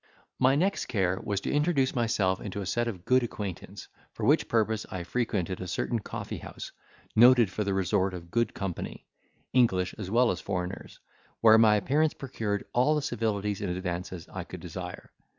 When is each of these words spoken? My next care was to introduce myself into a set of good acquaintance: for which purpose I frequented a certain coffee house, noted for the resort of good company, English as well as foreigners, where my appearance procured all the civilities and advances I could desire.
My 0.39 0.55
next 0.55 0.87
care 0.87 1.19
was 1.23 1.41
to 1.41 1.51
introduce 1.51 1.93
myself 1.93 2.41
into 2.41 2.59
a 2.61 2.65
set 2.65 2.87
of 2.87 3.05
good 3.05 3.21
acquaintance: 3.21 3.87
for 4.13 4.25
which 4.25 4.47
purpose 4.49 4.83
I 4.89 5.03
frequented 5.03 5.61
a 5.61 5.67
certain 5.67 5.99
coffee 5.99 6.39
house, 6.39 6.71
noted 7.15 7.51
for 7.51 7.63
the 7.63 7.75
resort 7.75 8.15
of 8.15 8.31
good 8.31 8.55
company, 8.55 9.05
English 9.53 9.93
as 9.99 10.09
well 10.09 10.31
as 10.31 10.41
foreigners, 10.41 10.99
where 11.41 11.55
my 11.59 11.75
appearance 11.75 12.15
procured 12.15 12.65
all 12.73 12.95
the 12.95 13.01
civilities 13.03 13.61
and 13.61 13.77
advances 13.77 14.27
I 14.33 14.43
could 14.43 14.59
desire. 14.61 15.11